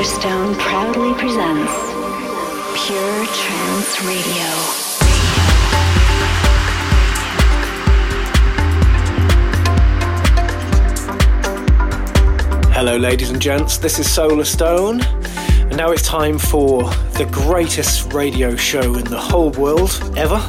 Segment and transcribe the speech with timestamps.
[0.00, 1.70] Solarstone proudly presents
[2.86, 4.46] Pure Trance Radio.
[12.72, 15.04] Hello, ladies and gents, this is Solarstone,
[15.68, 16.84] and now it's time for
[17.18, 20.40] the greatest radio show in the whole world ever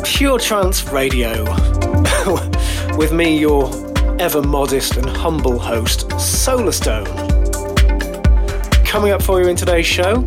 [0.06, 1.44] Pure Trance Radio.
[2.96, 3.70] With me, your
[4.18, 7.21] ever modest and humble host, Solarstone.
[8.92, 10.22] Coming up for you in today's show,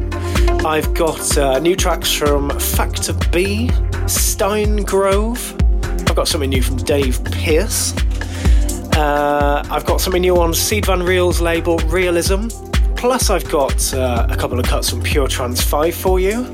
[0.66, 3.68] I've got uh, new tracks from Factor B,
[4.08, 6.10] Steingrove.
[6.10, 7.96] I've got something new from Dave Pearce.
[8.98, 12.50] Uh, I've got something new on Sied van Riel's label Rielism.
[12.98, 16.52] Plus, I've got uh, a couple of cuts from Pure Trance 5 for you.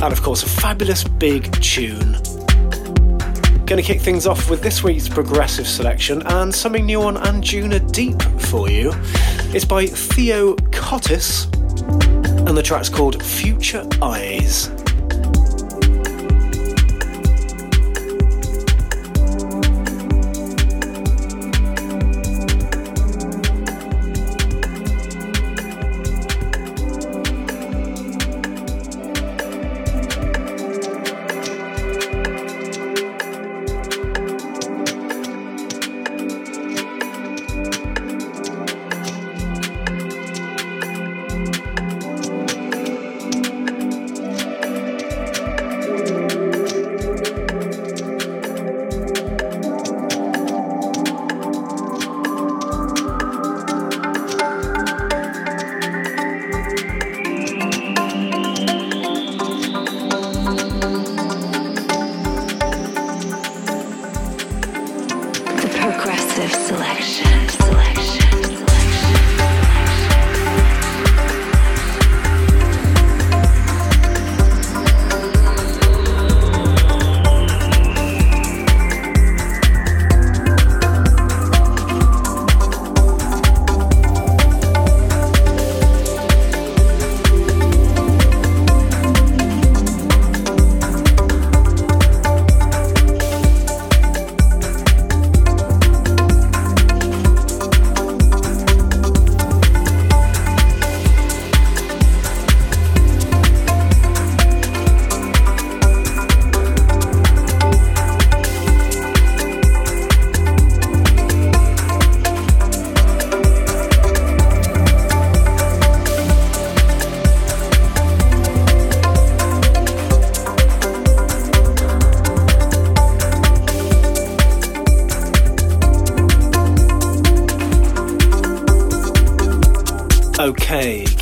[0.00, 2.12] And of course, a fabulous big tune.
[3.66, 7.90] Going to kick things off with this week's progressive selection and something new on Anjuna
[7.90, 8.92] Deep for you.
[9.50, 11.46] It's by Theo Kottis
[12.46, 14.68] and the track's called Future Eyes.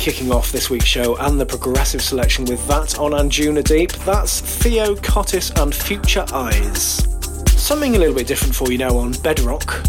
[0.07, 3.91] Kicking off this week's show and the progressive selection with that on Anjuna Deep.
[4.05, 7.05] That's Theo Kottis and Future Eyes.
[7.61, 9.83] Something a little bit different for you now on Bedrock.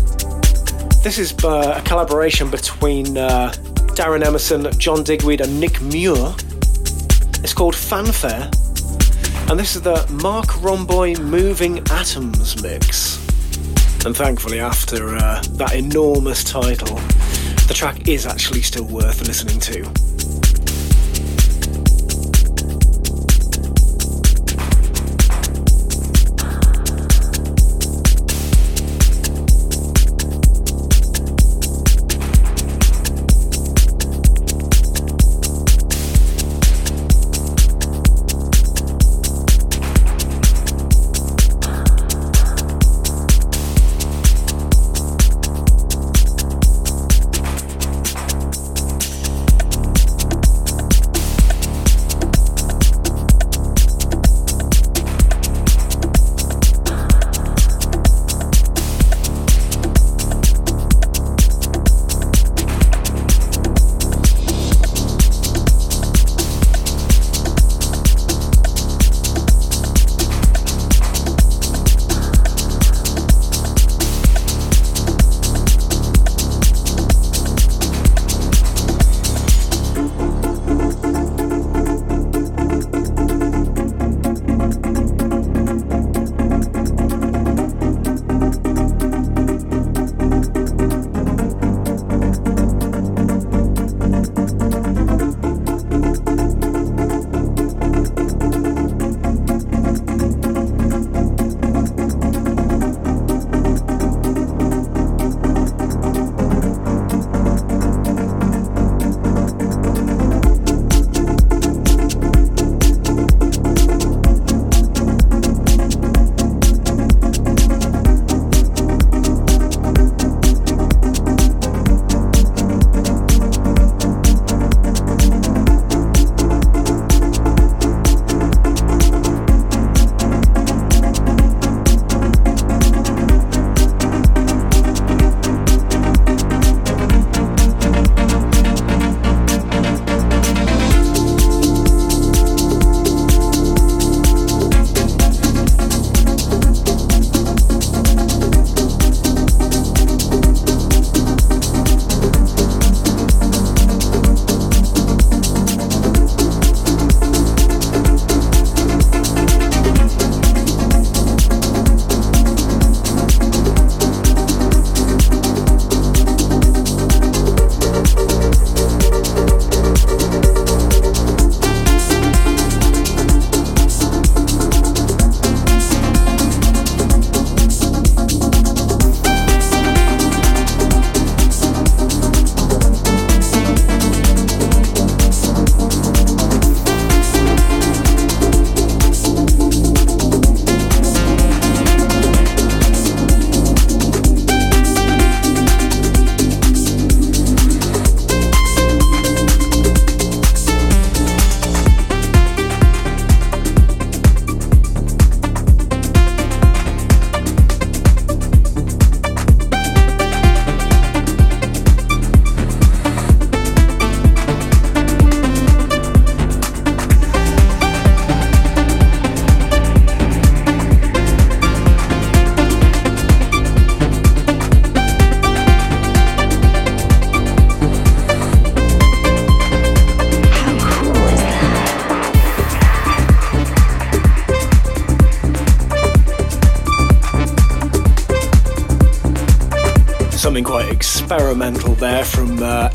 [1.04, 3.52] This is uh, a collaboration between uh,
[3.94, 6.34] Darren Emerson, John Digweed, and Nick Muir.
[7.44, 8.50] It's called Fanfare,
[9.48, 13.24] and this is the Marc Romboy Moving Atoms mix.
[14.04, 16.98] And thankfully, after uh, that enormous title,
[17.68, 20.17] the track is actually still worth listening to.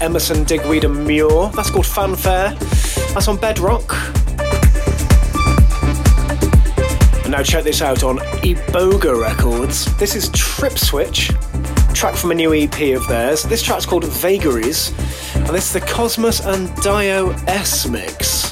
[0.04, 1.48] Emerson Digweed and Muir.
[1.56, 2.54] That's called Fanfare.
[3.14, 3.94] That's on Bedrock.
[7.24, 9.96] And now check this out on Iboga Records.
[9.98, 11.32] This is Tripswitch,
[11.94, 13.44] track from a new EP of theirs.
[13.44, 14.90] This track's called Vagaries,
[15.36, 18.43] and this is the Cosmos and Dio S mix.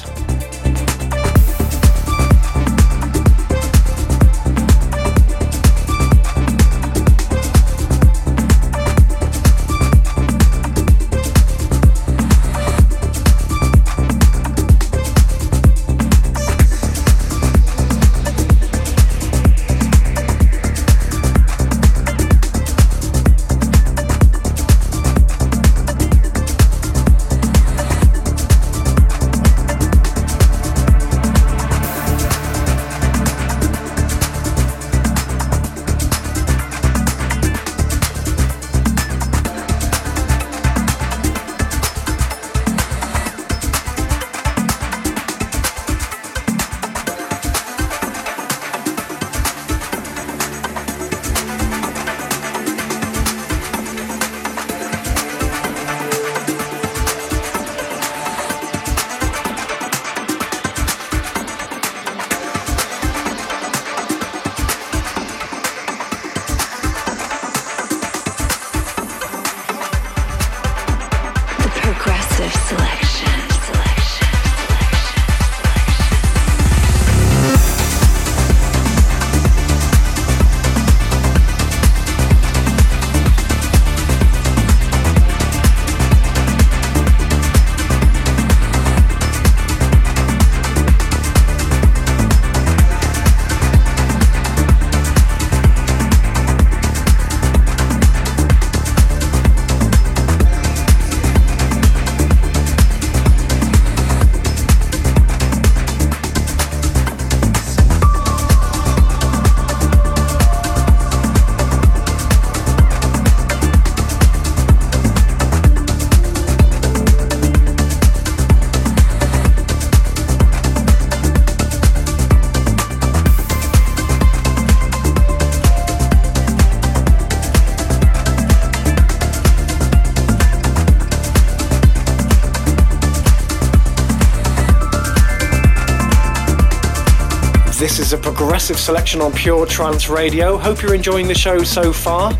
[138.42, 140.58] This is a progressive selection on Pure Trance Radio.
[140.58, 142.32] Hope you're enjoying the show so far,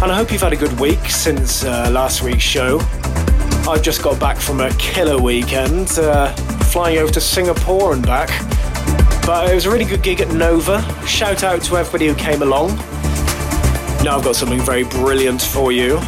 [0.00, 2.78] and I hope you've had a good week since uh, last week's show.
[3.68, 6.32] I've just got back from a killer weekend, uh,
[6.66, 8.28] flying over to Singapore and back.
[9.26, 10.80] But it was a really good gig at Nova.
[11.08, 12.76] Shout out to everybody who came along.
[14.04, 15.98] Now I've got something very brilliant for you.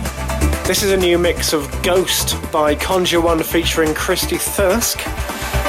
[0.65, 5.01] This is a new mix of Ghost by Conjure One featuring Christy Thirsk,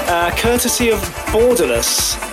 [0.07, 0.99] uh, courtesy of
[1.31, 2.30] Borderless.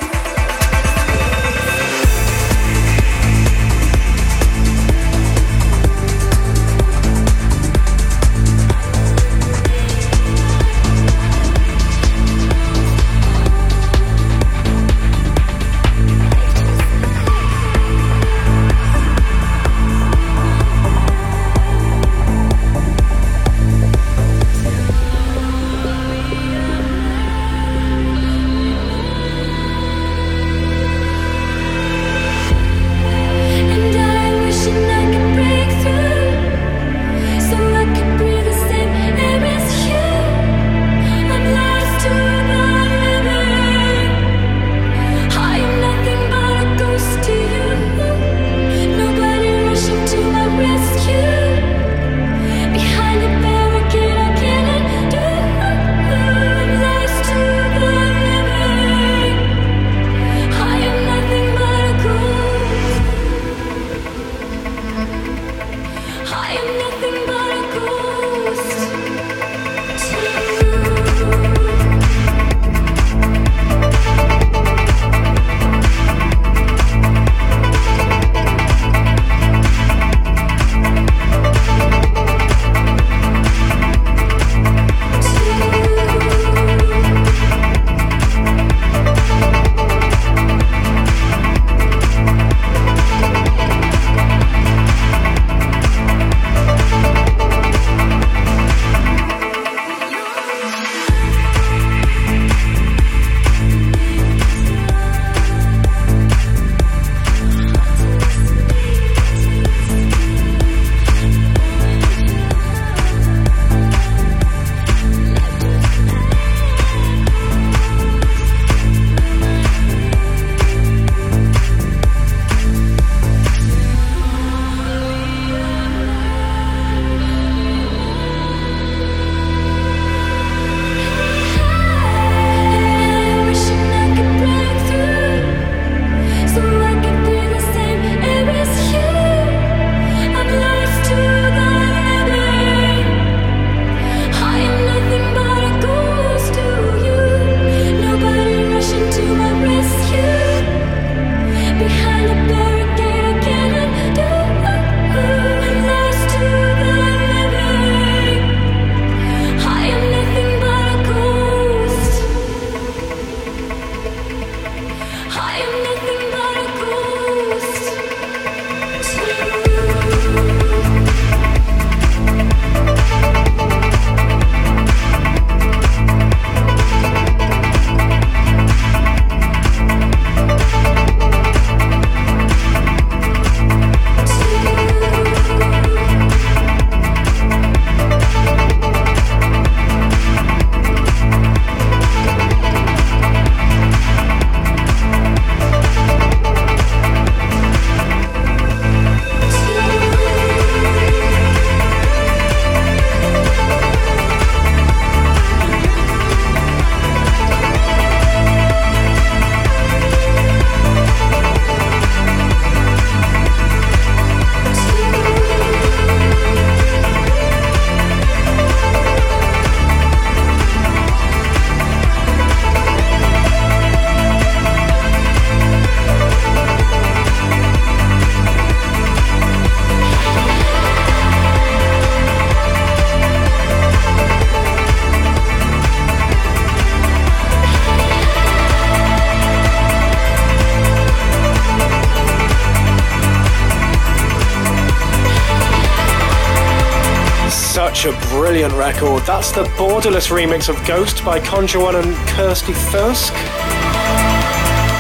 [249.01, 249.25] Record.
[249.27, 253.33] That's the borderless remix of Ghost by Conjure One and Kirsty Thirsk.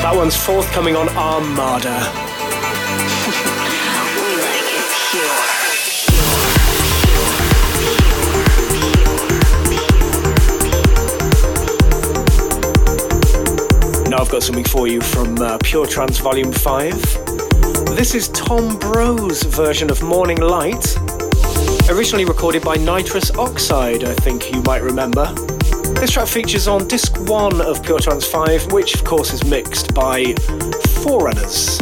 [0.02, 1.98] That one's forthcoming on Armada.
[14.08, 17.96] Now I've got something for you from uh, Pure Trance Volume 5.
[17.96, 20.96] This is Tom Bro's version of Morning Light,
[21.90, 25.33] originally recorded by Nitrous Oxide, I think you might remember.
[25.95, 29.95] This track features on disc 1 of Pure Trance 5, which of course is mixed
[29.95, 30.35] by
[31.02, 31.80] Forerunners.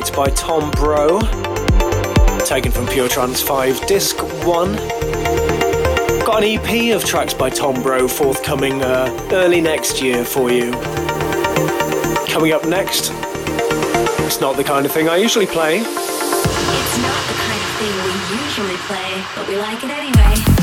[0.00, 1.20] Morning by Tom Bro,
[2.46, 4.74] taken from Pure Trance 5, Disc 1.
[6.24, 10.72] Got an EP of tracks by Tom Bro forthcoming uh, early next year for you.
[12.28, 13.10] Coming up next,
[14.24, 15.80] it's not the kind of thing I usually play.
[15.80, 20.60] It's not the kind of thing we usually play, but we like it anyway.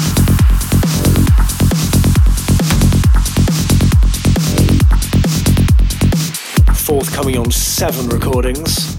[6.87, 8.96] forthcoming on seven recordings.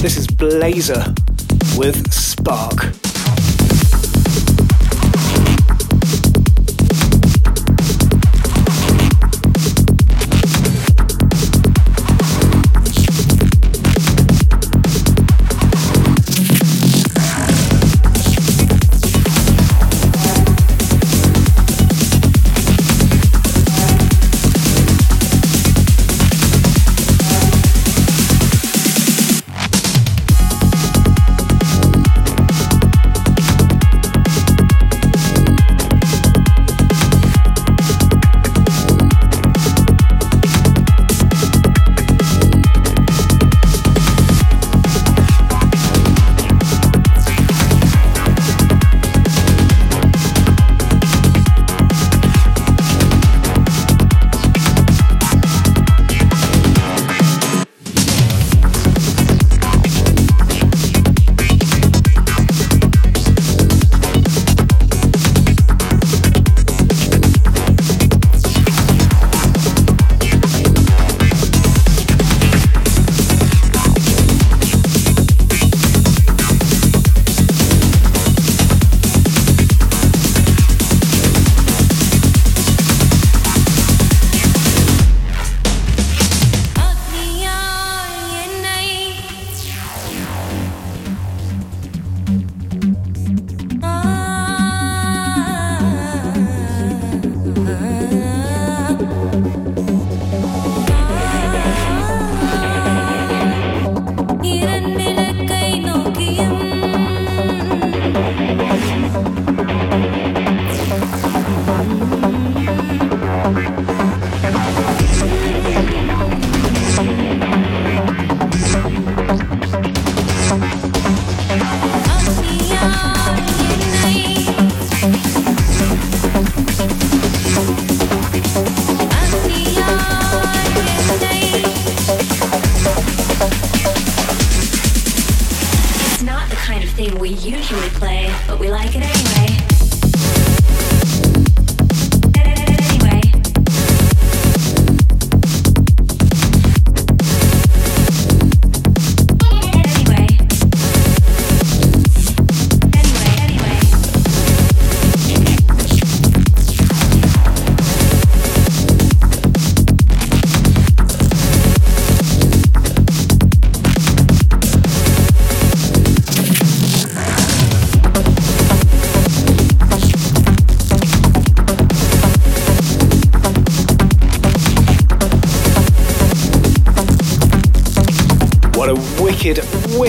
[0.00, 1.14] This is Blazer
[1.76, 3.05] with Spark.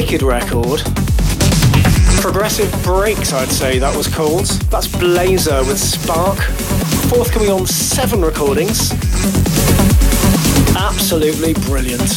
[0.10, 0.82] Wicked record.
[2.22, 4.46] Progressive Breaks, I'd say that was called.
[4.72, 6.40] That's Blazer with Spark.
[7.10, 8.94] Forthcoming on seven recordings.
[10.78, 12.08] Absolutely brilliant.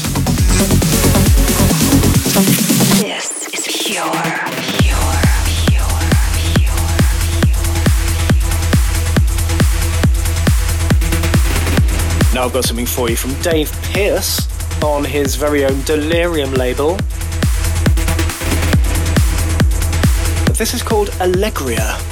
[3.03, 4.07] This is pure.
[4.79, 5.19] Pure
[5.51, 5.99] pure
[6.39, 6.79] pure
[7.43, 7.67] pure
[12.35, 14.47] now I've got something for you from Dave Pearce
[14.81, 16.97] on his very own Delirium label.
[20.61, 22.10] This is called Allegria.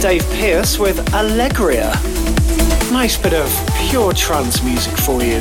[0.00, 1.90] Dave Pearce with Allegria.
[2.90, 3.50] Nice bit of
[3.90, 5.38] pure trance music for you.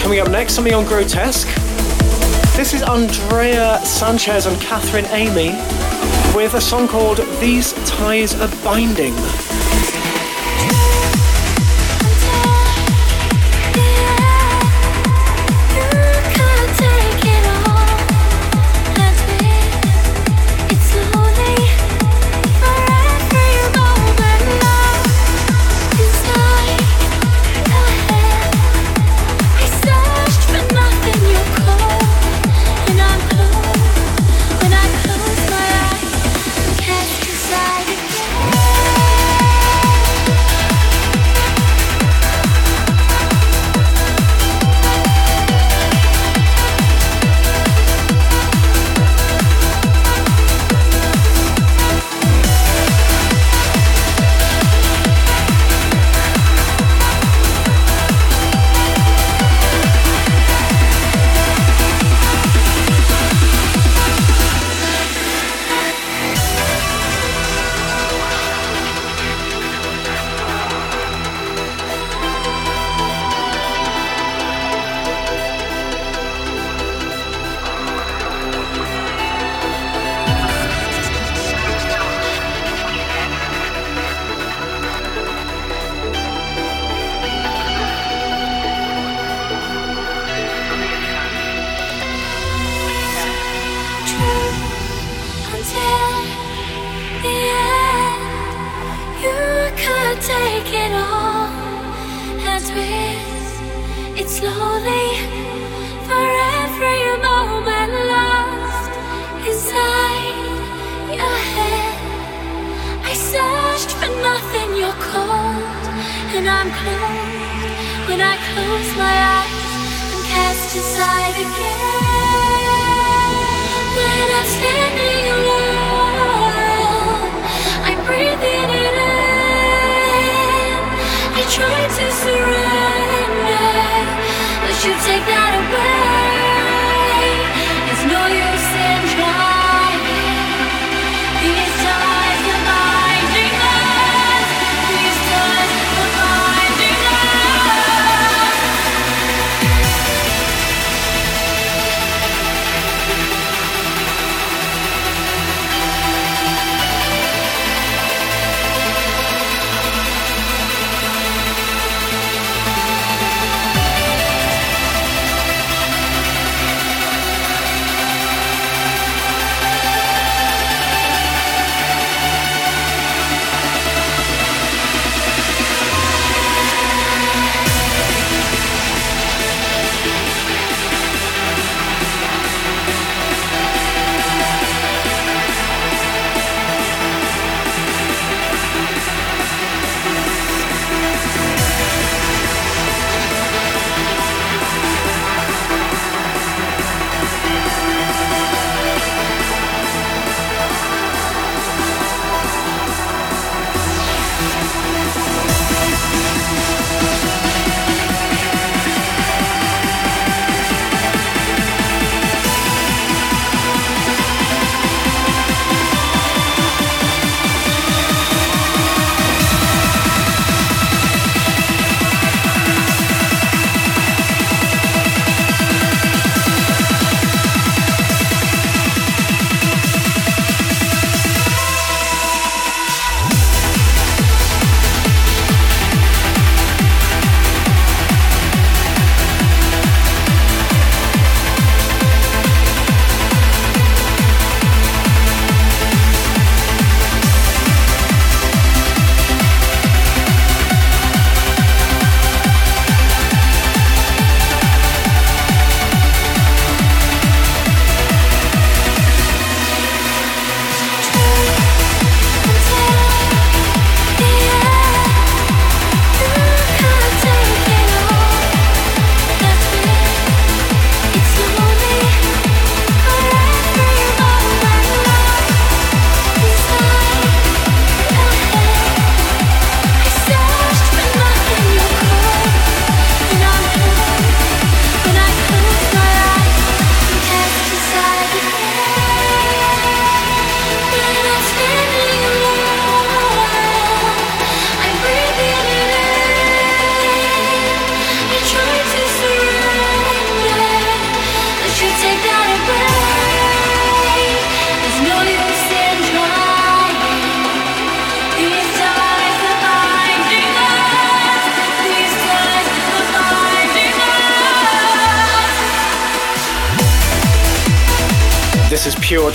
[0.00, 1.46] Coming up next, something on Grotesque.
[2.56, 5.50] This is Andrea Sanchez and Catherine Amy
[6.34, 9.14] with a song called These Ties Are Binding.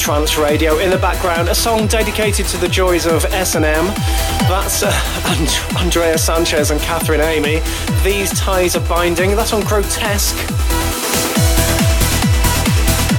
[0.10, 0.80] Trance Radio.
[0.80, 3.86] In the background, a song dedicated to the joys of S&M.
[4.50, 4.90] That's uh,
[5.26, 7.62] And- Andrea Sanchez and Catherine Amy.
[8.04, 9.36] These ties are binding.
[9.36, 10.36] That's on Grotesque.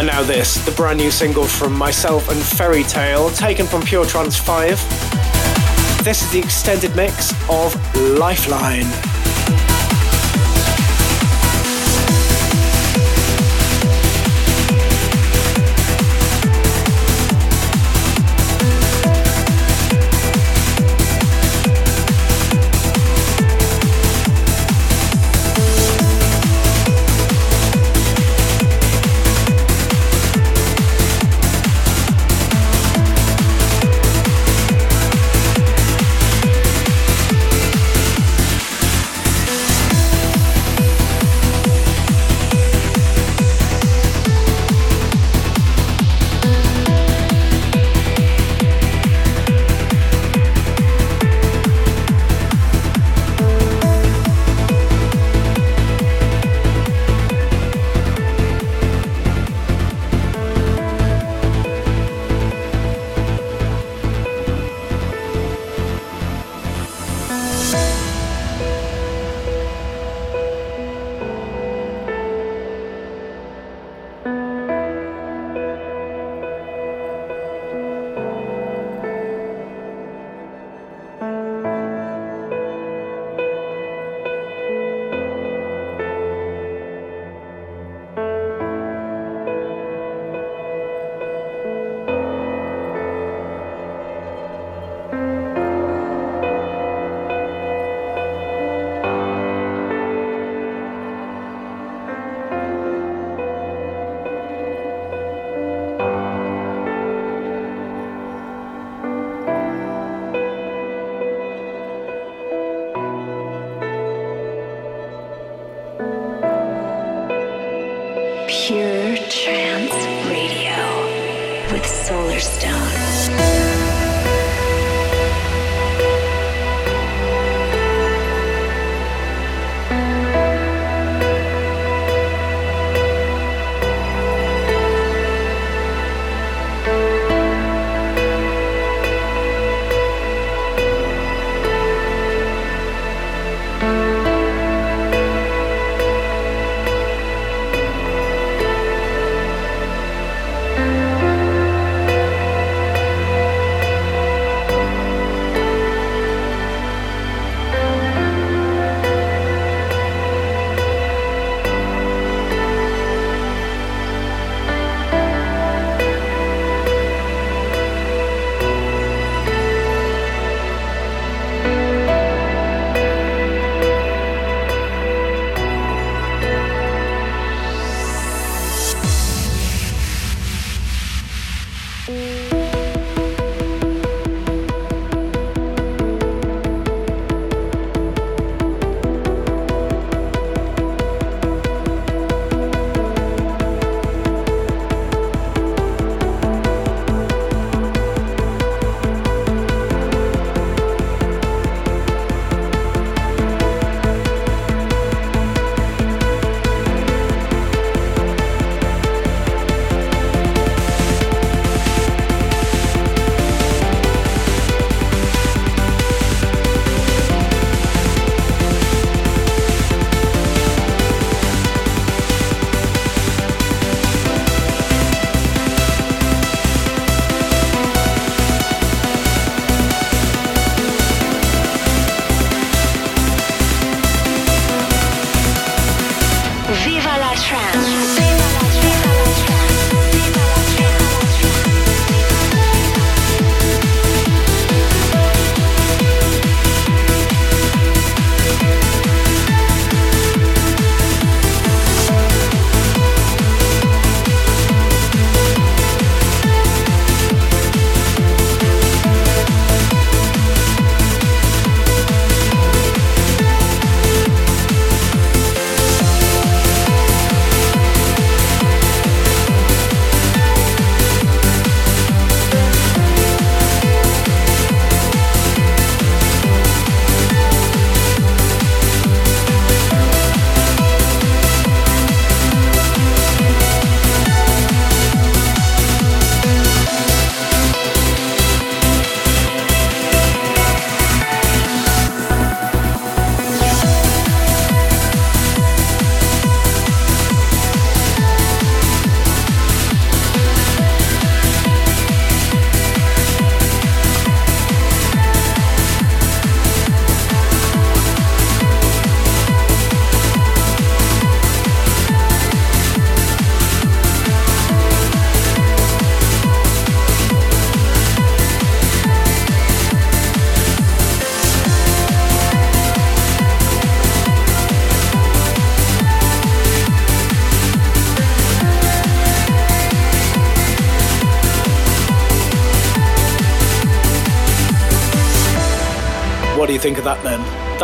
[0.00, 4.06] And now this, the brand new single from myself and Fairy Tale, taken from Pure
[4.06, 4.68] Trance 5.
[6.02, 7.72] This is the extended mix of
[8.18, 9.09] Lifeline.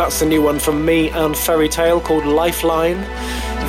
[0.07, 3.01] That's the new one from me and Fairy Tale called Lifeline.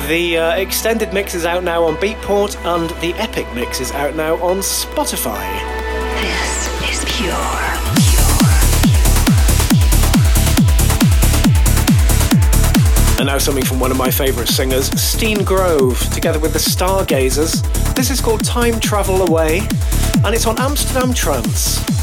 [0.07, 4.15] The uh, extended mix is out now on Beatport and the epic mix is out
[4.15, 5.43] now on Spotify.
[6.21, 7.27] This is pure,
[7.99, 8.39] pure.
[13.17, 17.63] And now something from one of my favourite singers, Steen Grove, together with the Stargazers.
[17.95, 19.67] This is called Time Travel Away,
[20.23, 21.98] and it's on Amsterdam Trance.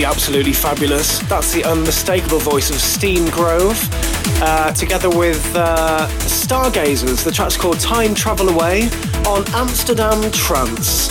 [0.00, 1.18] She absolutely fabulous?
[1.28, 3.76] That's the unmistakable voice of Steengrove,
[4.40, 7.22] uh, together with uh, Stargazers.
[7.22, 8.84] The track's called Time Travel Away
[9.26, 11.08] on Amsterdam Trance.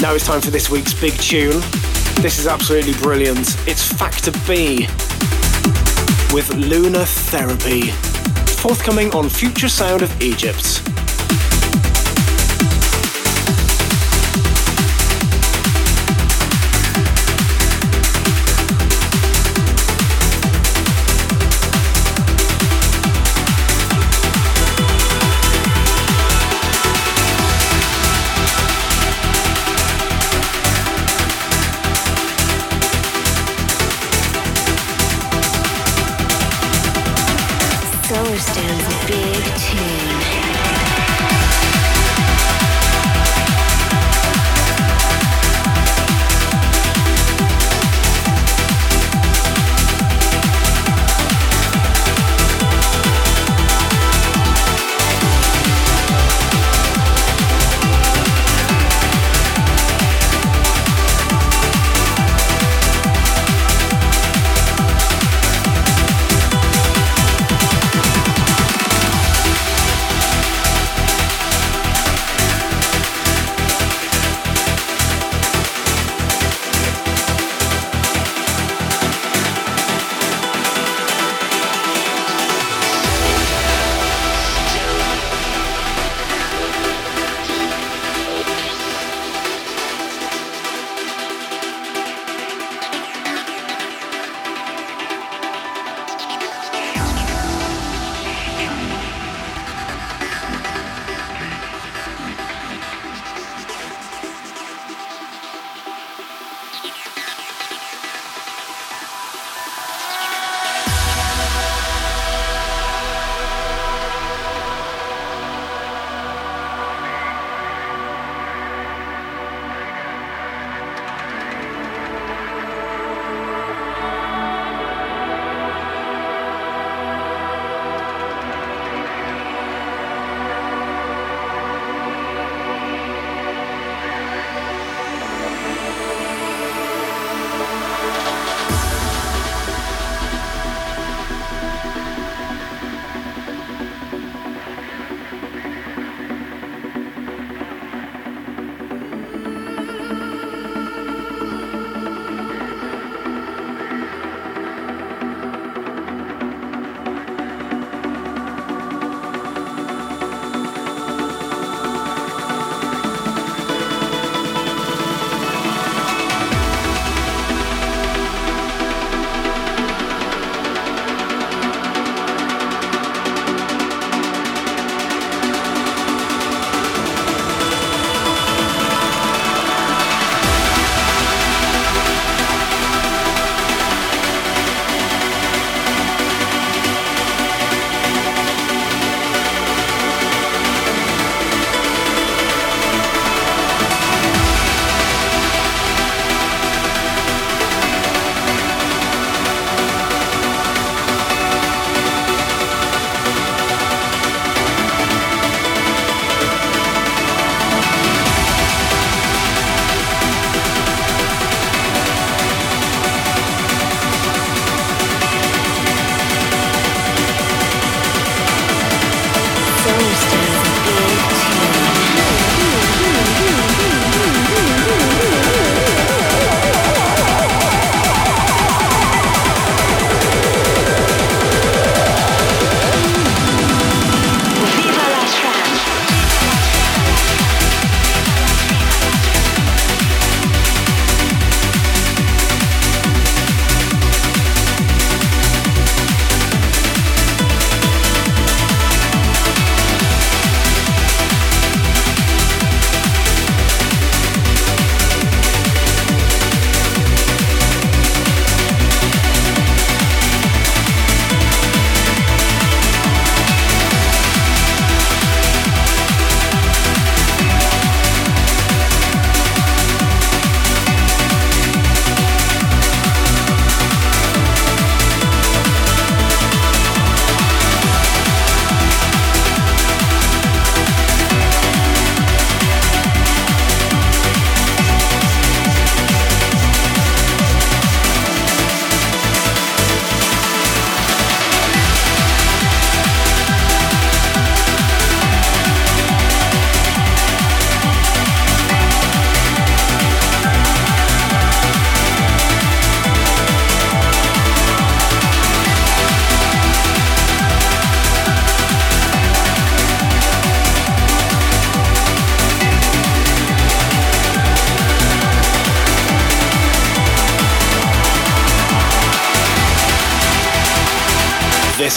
[0.00, 1.60] Now it's time for this week's big tune.
[2.22, 3.56] This is absolutely brilliant.
[3.68, 4.86] It's Factor B
[6.32, 7.90] with Lunar Therapy,
[8.56, 10.82] forthcoming on Future Sound of Egypt.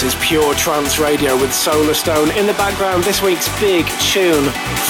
[0.05, 2.35] Is Pure Trance Radio with Solarstone.
[2.37, 4.43] In the background, this week's big tune,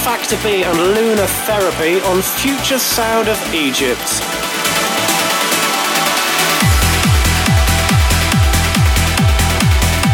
[0.04, 4.02] Factor B and Lunar Therapy on Future Sound of Egypt.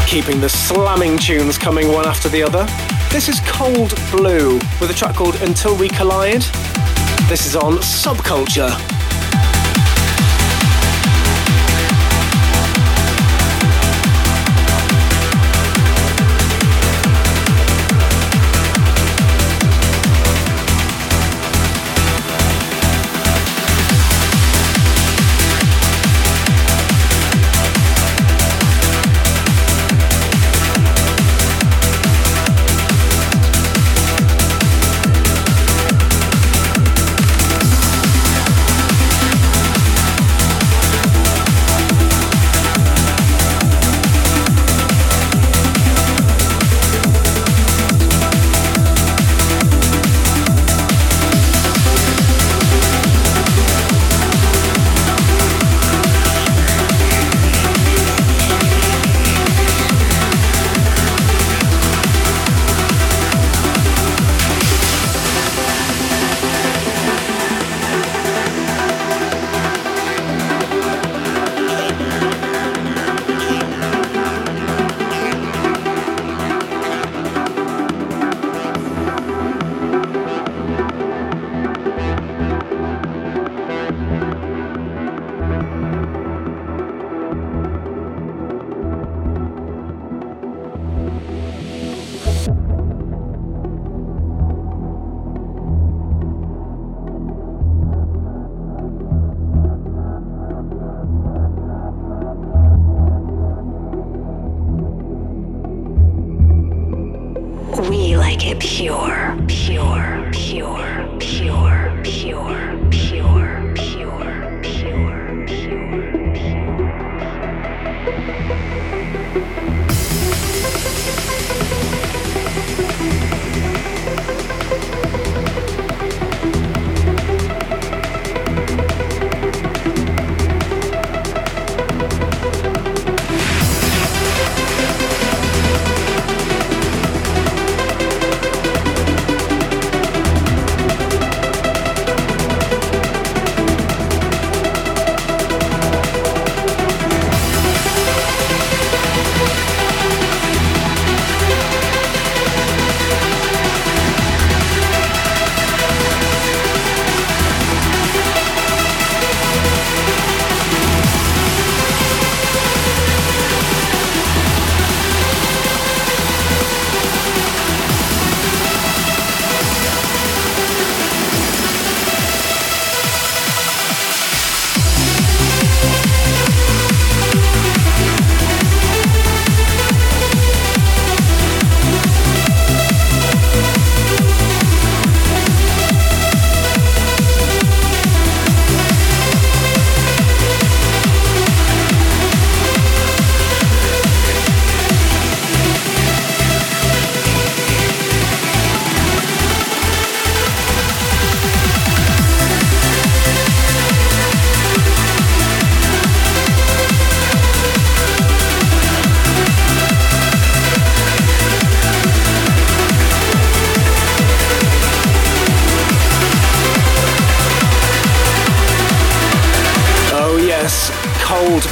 [0.07, 2.65] Keeping the slamming tunes coming one after the other.
[3.11, 6.43] This is Cold Blue with a track called Until We Collide.
[7.27, 9.00] This is on Subculture.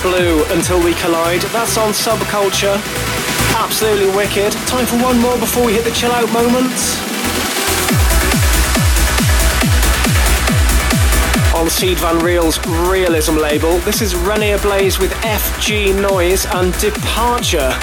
[0.01, 1.41] Blue until We Collide.
[1.51, 2.75] That's on Subculture.
[3.57, 4.53] Absolutely wicked.
[4.65, 6.71] Time for one more before we hit the chill out moment.
[11.53, 17.77] On Sied van Riel's Rielism label, this is René Ablaze with FG Noise and Departure.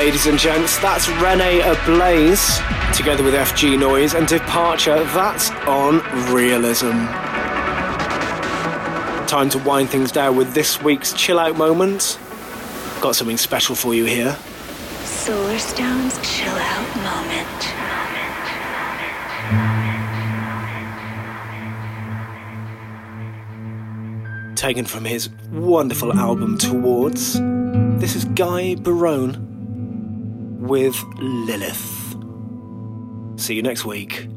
[0.00, 0.78] Ladies and gents.
[0.78, 2.58] That's Rene Ablaze
[2.96, 5.04] together with FG Noise and Departure.
[5.04, 7.06] That's on Rielism.
[9.28, 12.18] Time to wind things down with this week's chill out moment.
[13.02, 14.38] Got something special for you here.
[15.04, 16.96] Solarstone's chill out
[24.46, 24.56] moment.
[24.56, 27.34] Taken from his wonderful album Towards,
[28.00, 29.49] this is Gai Barone
[30.70, 32.14] with Lilith.
[33.36, 34.28] See you next week.